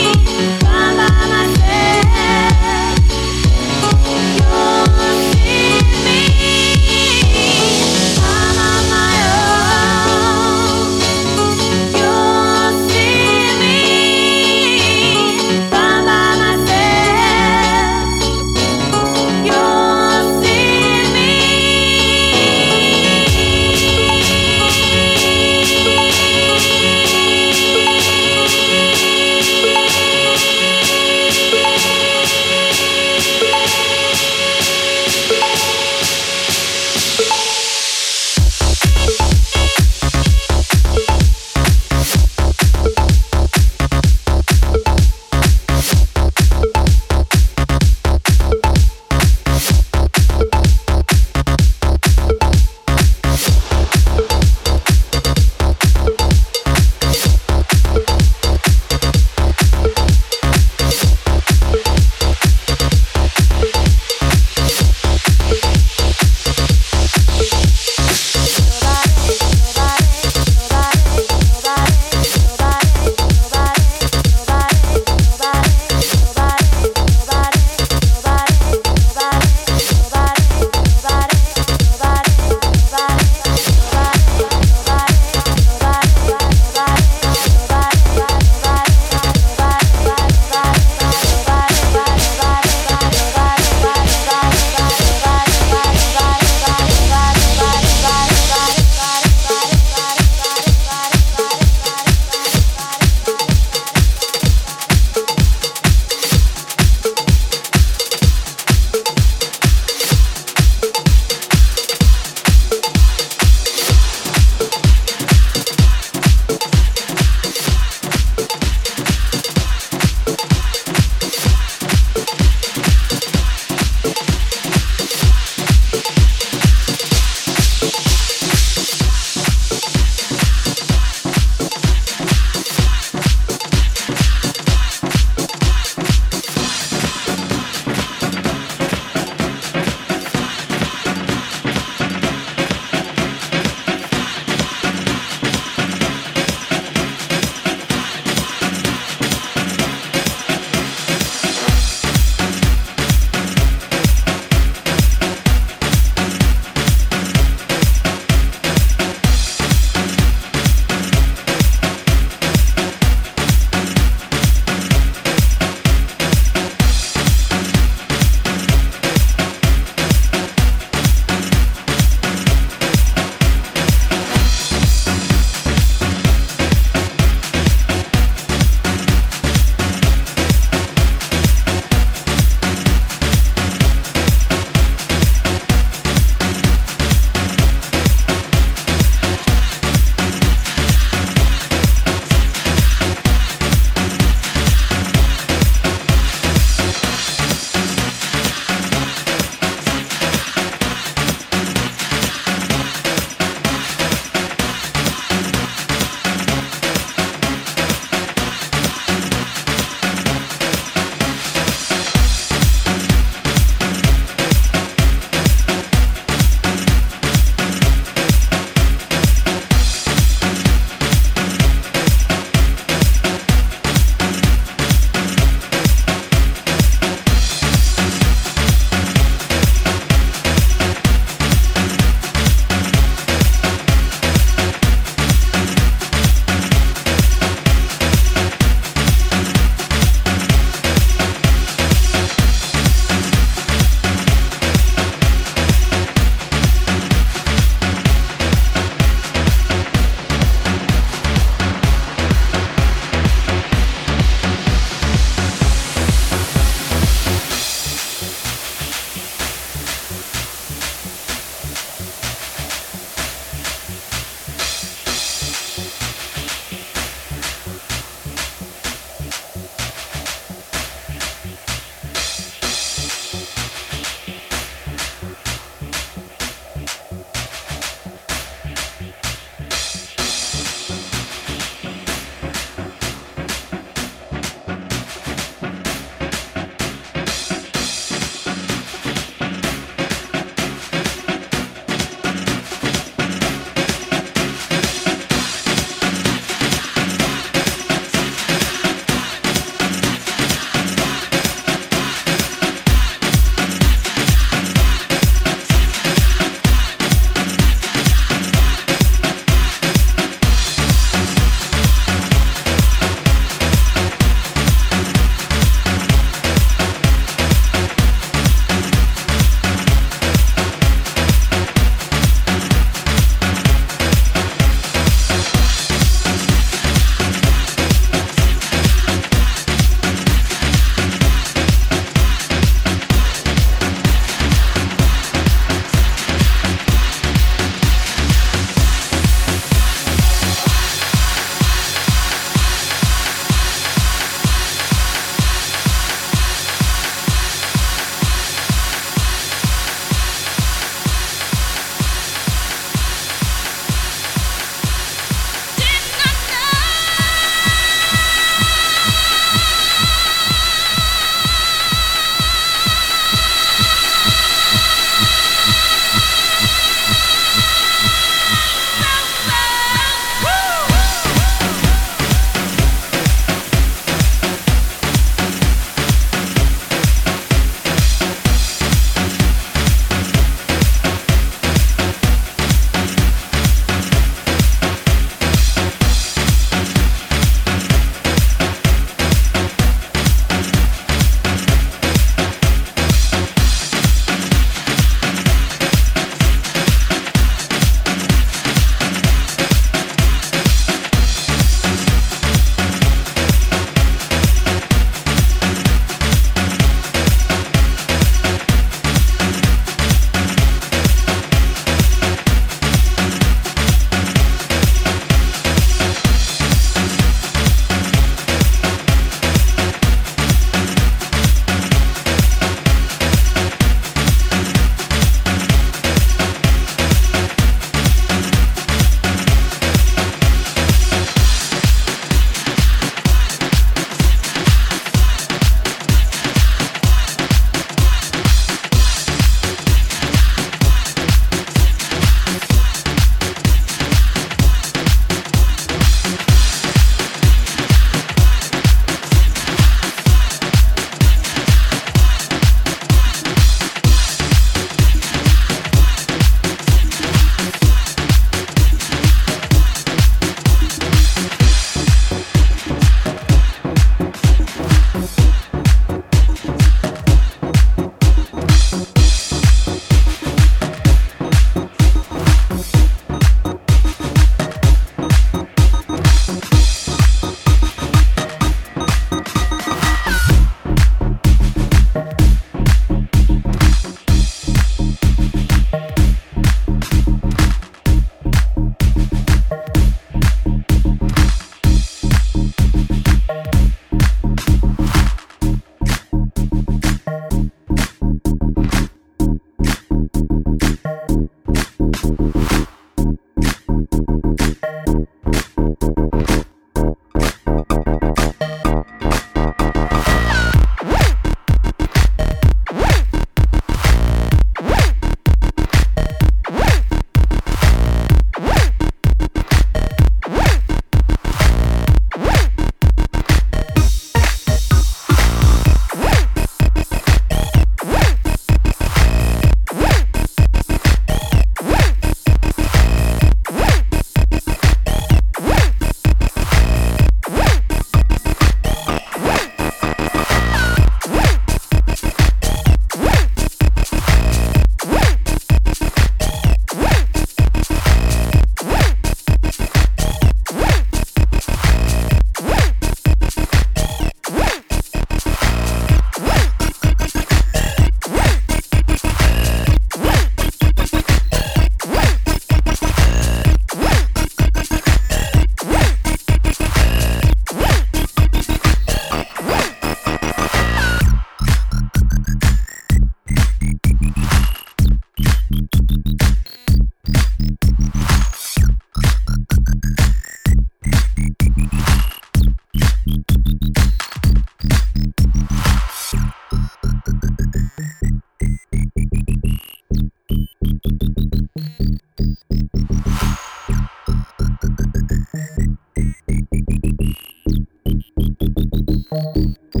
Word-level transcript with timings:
Thank. 599.33 600.00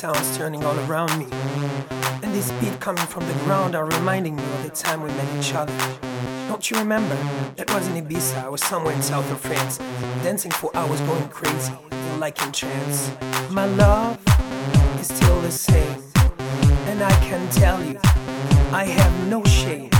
Sounds 0.00 0.34
turning 0.34 0.64
all 0.64 0.78
around 0.88 1.14
me. 1.18 1.26
And 2.22 2.32
this 2.32 2.50
beat 2.52 2.80
coming 2.80 3.04
from 3.04 3.26
the 3.26 3.34
ground 3.44 3.74
are 3.74 3.84
reminding 3.84 4.34
me 4.34 4.42
of 4.42 4.62
the 4.62 4.70
time 4.70 5.02
we 5.02 5.10
met 5.10 5.28
each 5.38 5.52
other. 5.52 5.76
Don't 6.48 6.70
you 6.70 6.78
remember? 6.78 7.14
That 7.56 7.70
was 7.74 7.86
in 7.86 8.02
Ibiza, 8.02 8.42
I 8.42 8.48
was 8.48 8.62
somewhere 8.62 8.94
in 8.94 9.02
south 9.02 9.30
of 9.30 9.38
France, 9.42 9.76
dancing 10.24 10.52
for 10.52 10.74
hours, 10.74 11.02
going 11.02 11.28
crazy, 11.28 11.74
like 12.18 12.40
in 12.42 12.50
trance. 12.50 13.10
My 13.50 13.66
love 13.66 14.18
is 14.98 15.08
still 15.08 15.38
the 15.42 15.50
same, 15.50 16.02
and 16.88 17.02
I 17.02 17.12
can 17.28 17.46
tell 17.50 17.84
you, 17.84 18.00
I 18.72 18.84
have 18.84 19.28
no 19.28 19.44
shame. 19.44 19.90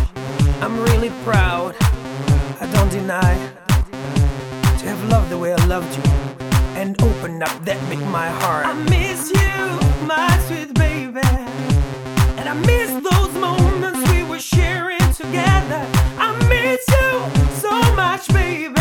I'm 0.62 0.80
really 0.80 1.10
proud, 1.24 1.76
I 2.58 2.66
don't 2.72 2.90
deny, 2.90 3.34
to 4.80 4.84
have 4.92 5.04
loved 5.10 5.28
the 5.28 5.36
way 5.36 5.52
I 5.52 5.62
loved 5.66 5.94
you 5.94 6.04
and 6.80 6.98
open 7.02 7.42
up 7.42 7.54
that 7.66 7.78
big 7.90 8.00
my 8.06 8.28
heart. 8.40 8.64
I 8.64 8.72
miss 8.88 9.30
you 9.30 9.39
baby. 18.32 18.79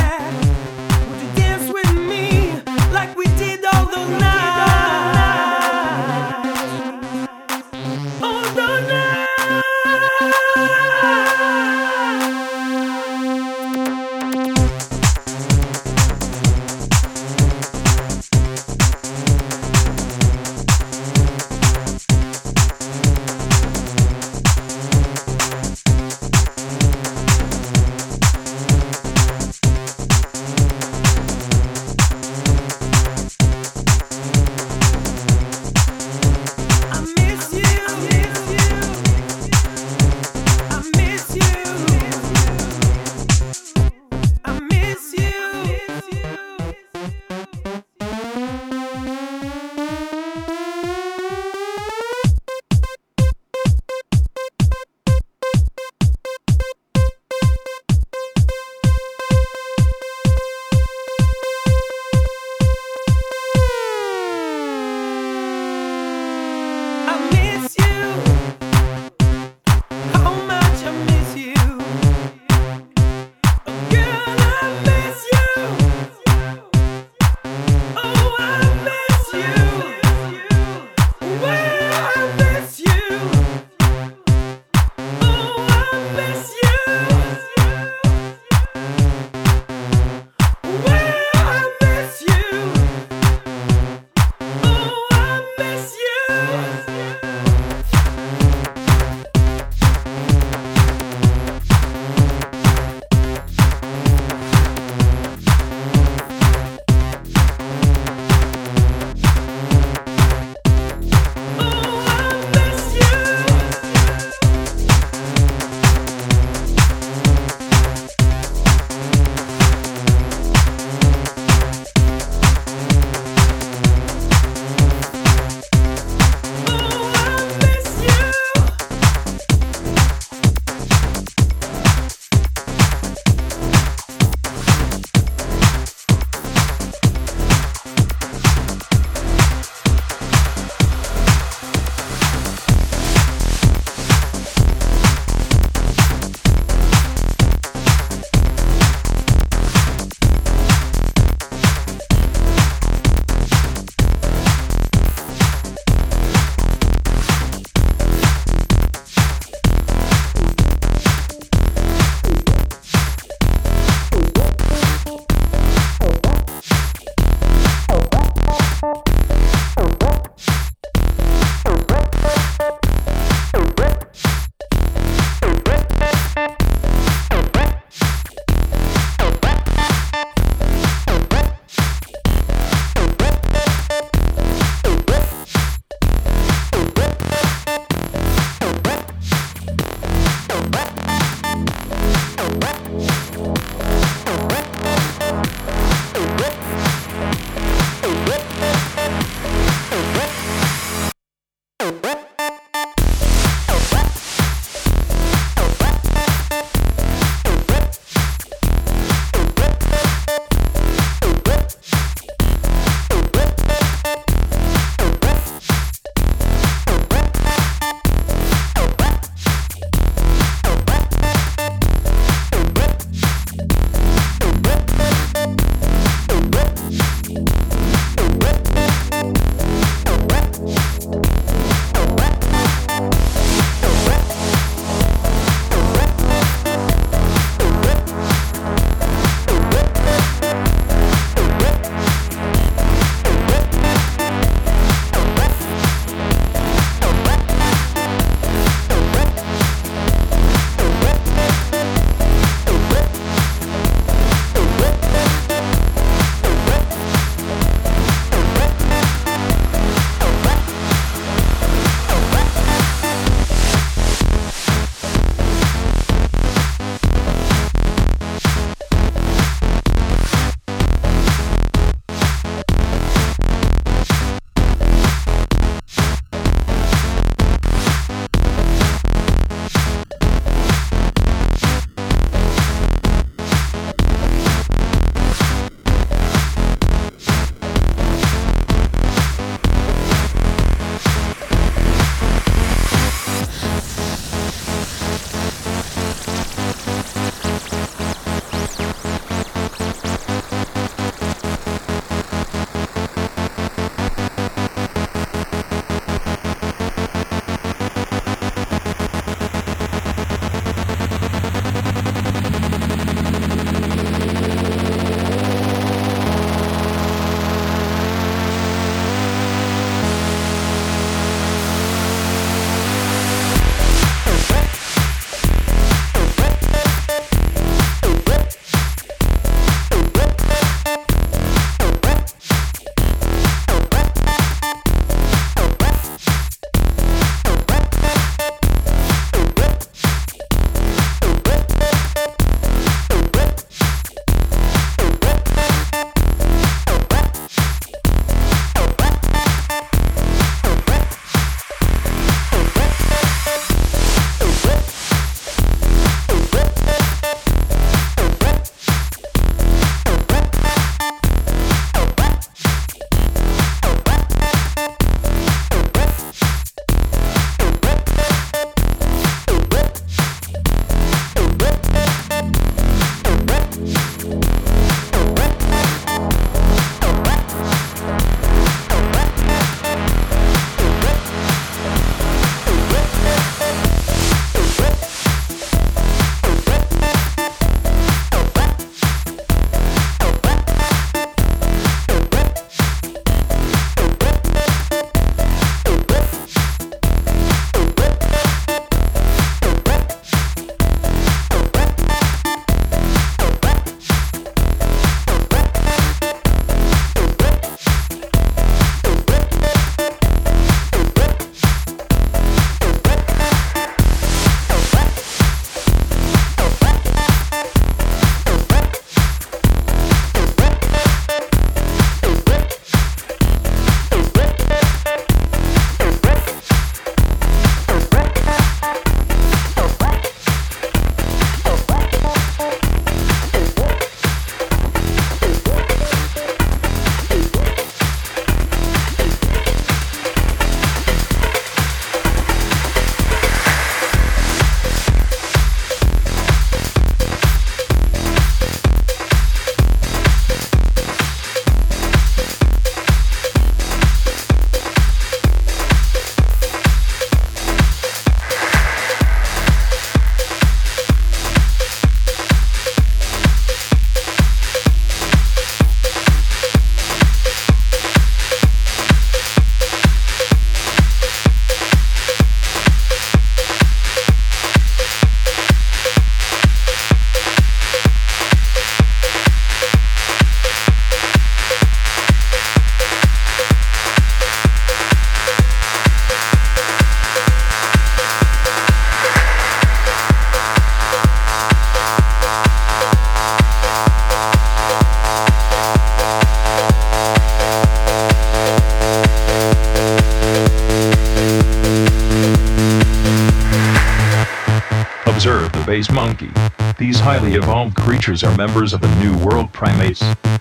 Creatures 508.29 508.43
are 508.43 508.55
members 508.57 508.93
of 508.93 509.01
the 509.01 509.15
New 509.15 509.35
World 509.43 509.73
primates. 509.73 510.19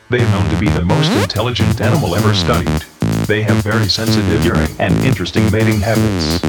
They 0.09 0.23
are 0.23 0.31
known 0.31 0.49
to 0.49 0.59
be 0.59 0.71
the 0.71 0.87
most 0.87 1.11
intelligent 1.13 1.79
animal 1.83 2.15
ever 2.15 2.33
studied. 2.33 2.81
They 3.27 3.43
have 3.43 3.57
very 3.57 3.89
sensitive 3.89 4.43
hearing 4.43 4.71
and 4.79 4.95
interesting 5.05 5.51
mating 5.53 5.81
habits. 5.81 6.43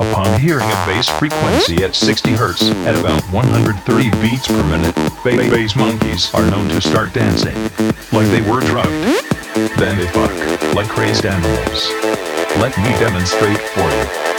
Upon 0.00 0.40
hearing 0.40 0.64
a 0.64 0.86
bass 0.86 1.10
frequency 1.10 1.84
at 1.84 1.94
60 1.94 2.30
Hz 2.32 2.72
at 2.86 2.98
about 2.98 3.22
130 3.34 4.10
beats 4.22 4.46
per 4.48 4.62
minute, 4.70 4.94
bass 5.22 5.76
monkeys 5.76 6.32
are 6.32 6.50
known 6.50 6.70
to 6.70 6.80
start 6.80 7.12
dancing 7.12 7.56
like 8.12 8.28
they 8.32 8.40
were 8.40 8.60
drugged. 8.60 8.88
Then 9.76 9.98
they 9.98 10.06
fuck 10.06 10.32
like 10.74 10.88
crazed 10.88 11.26
animals. 11.26 11.90
Let 12.56 12.74
me 12.78 12.88
demonstrate 12.98 13.58
for 13.58 13.90
you. 13.90 14.35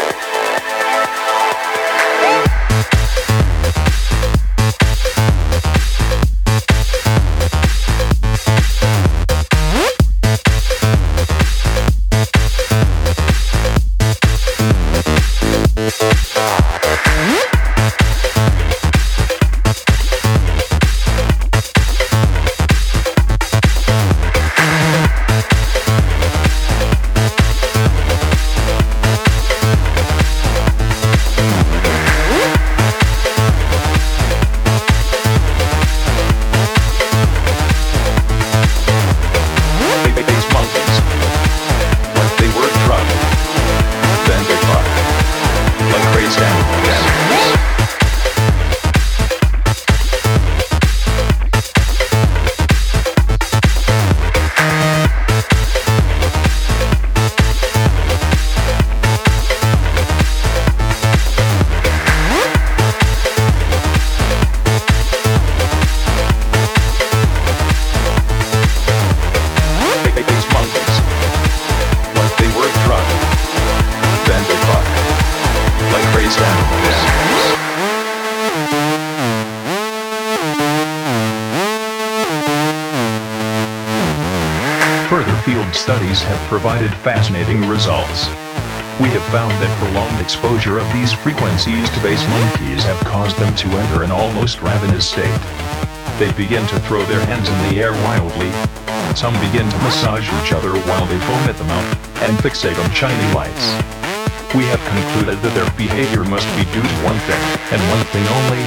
Studies 85.78 86.21
have 86.23 86.41
provided 86.49 86.89
fascinating 87.05 87.61
results. 87.69 88.25
We 88.97 89.13
have 89.13 89.21
found 89.30 89.53
that 89.61 89.69
prolonged 89.78 90.17
exposure 90.17 90.82
of 90.82 90.89
these 90.89 91.13
frequencies 91.13 91.86
to 91.93 91.99
bass 92.01 92.17
monkeys 92.34 92.82
have 92.82 92.97
caused 93.05 93.38
them 93.38 93.53
to 93.53 93.67
enter 93.78 94.01
an 94.01 94.09
almost 94.09 94.65
ravenous 94.65 95.05
state. 95.05 95.38
They 96.17 96.34
begin 96.34 96.65
to 96.73 96.82
throw 96.89 97.05
their 97.05 97.21
hands 97.30 97.45
in 97.45 97.57
the 97.69 97.78
air 97.78 97.93
wildly. 98.09 98.49
Some 99.13 99.38
begin 99.38 99.69
to 99.69 99.80
massage 99.86 100.25
each 100.41 100.49
other 100.49 100.73
while 100.89 101.05
they 101.05 101.21
foam 101.30 101.45
at 101.45 101.57
the 101.61 101.69
mouth 101.69 101.89
and 102.25 102.34
fixate 102.41 102.78
on 102.82 102.89
shiny 102.97 103.28
lights. 103.38 103.78
We 104.57 104.65
have 104.73 104.82
concluded 104.82 105.38
that 105.45 105.53
their 105.53 105.69
behavior 105.78 106.25
must 106.25 106.49
be 106.57 106.65
due 106.73 106.82
to 106.82 106.97
one 107.05 107.21
thing, 107.30 107.43
and 107.69 107.80
one 107.93 108.01
thing 108.09 108.25
only. 108.25 108.63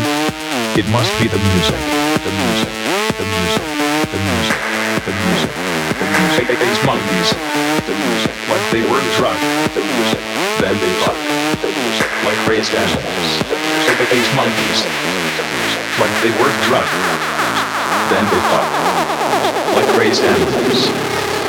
It 0.78 0.86
must 0.94 1.11
be 1.18 1.26
the 1.26 1.42
music. 1.42 1.80
The 2.22 2.32
music. 2.38 2.70
The 3.18 3.26
music. 3.26 3.66
The 4.14 4.20
music. 4.22 4.58
The 5.02 5.14
music. 5.26 5.69
These 6.01 6.84
monkeys, 6.84 7.30
the 7.84 7.92
music, 7.92 8.32
they 8.72 8.80
were 8.80 9.01
drunk, 9.16 9.38
the 9.76 9.84
music, 9.84 10.20
then 10.61 10.74
they 10.80 10.92
fuck, 11.05 11.16
the 11.61 11.68
music, 11.68 12.09
like 12.24 12.36
crazed 12.48 12.74
animals, 12.74 13.28
the 13.48 13.57
music, 13.61 14.09
these 14.09 14.30
monkeys, 14.34 14.80
the 15.36 15.44
music, 15.44 15.84
they 16.24 16.32
were 16.40 16.53
drunk, 16.64 16.88
then 18.09 18.24
they 18.32 18.40
fuck, 18.48 18.68
like 19.76 19.88
crazed 19.94 20.22
animals. 20.22 21.39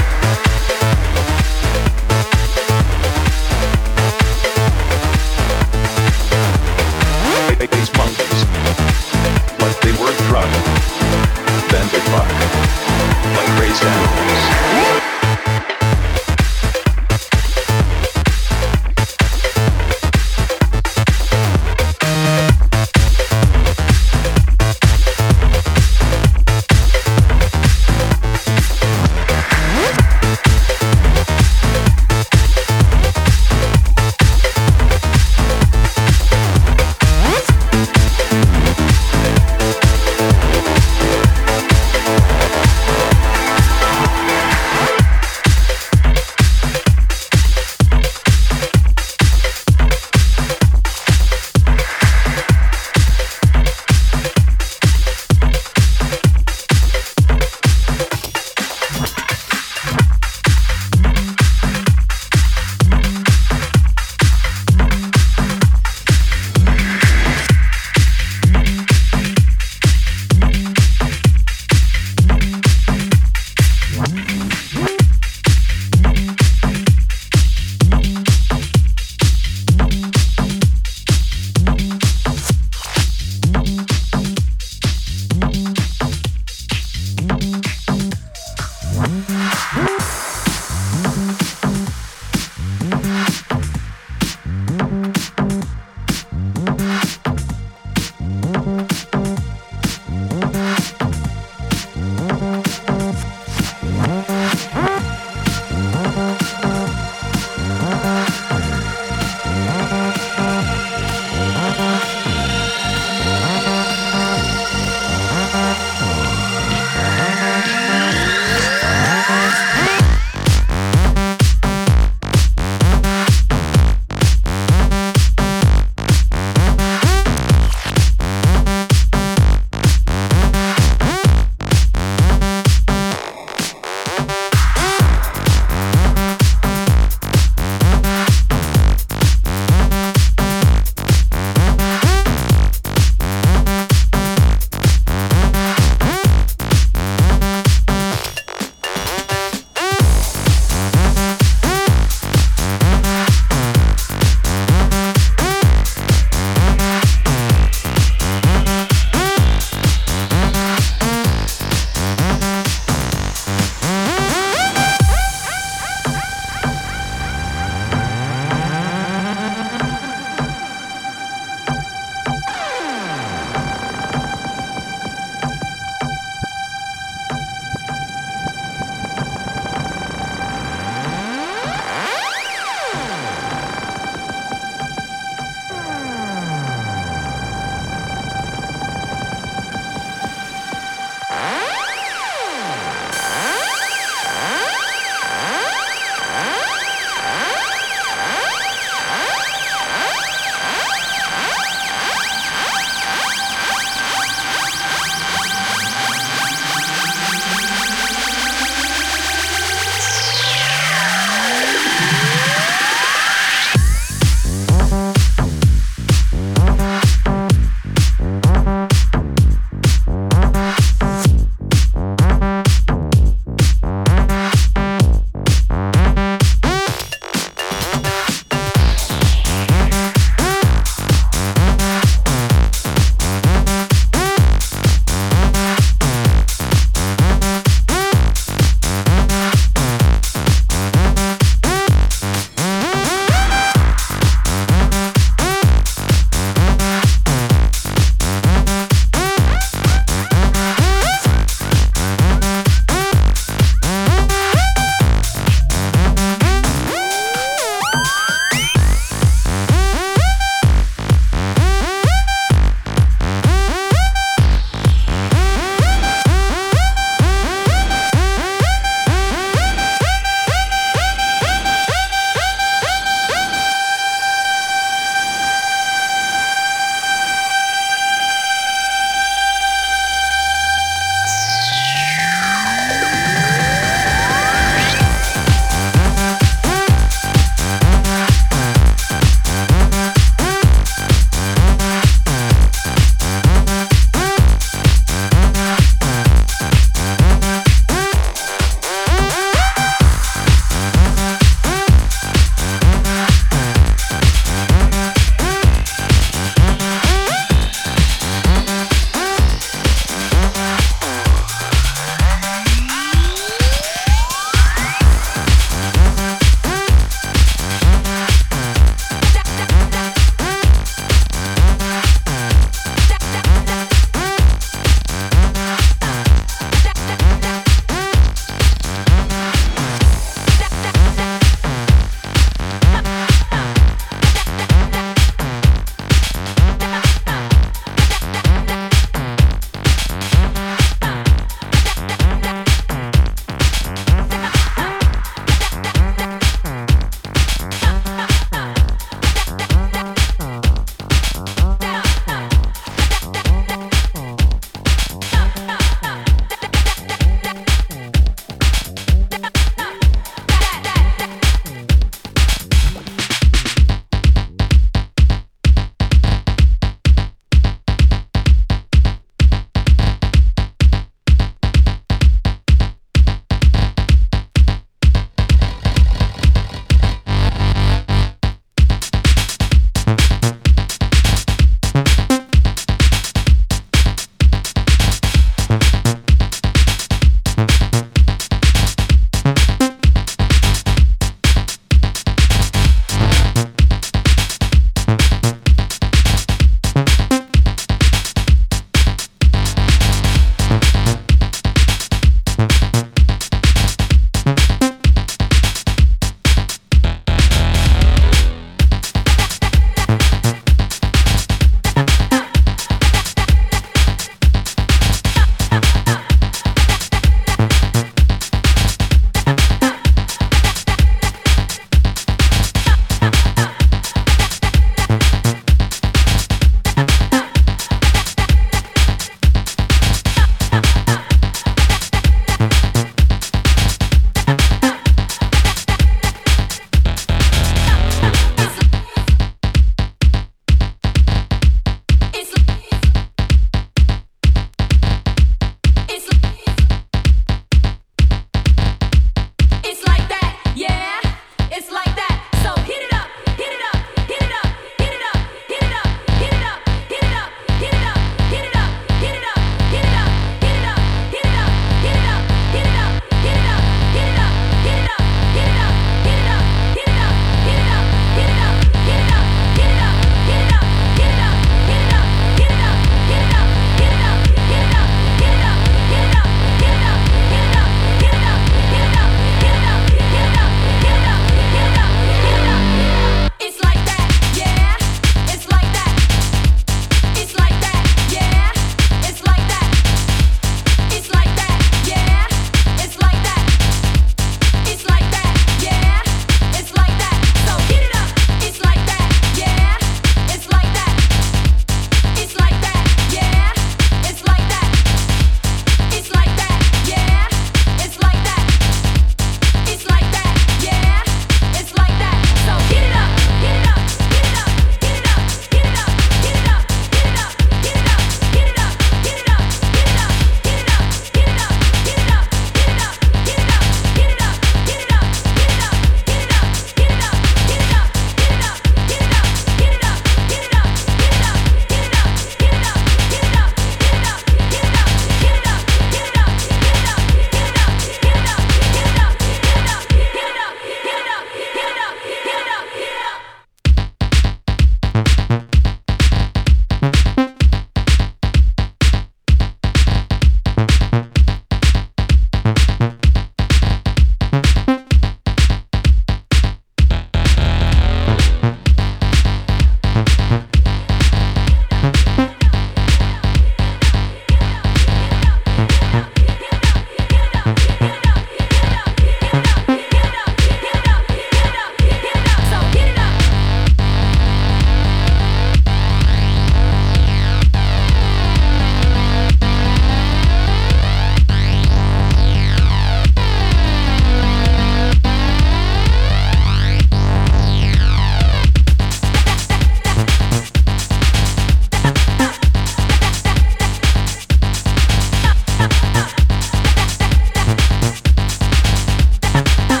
Bye. 599.53 600.00